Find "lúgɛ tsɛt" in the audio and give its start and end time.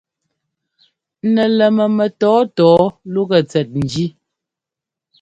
3.13-3.69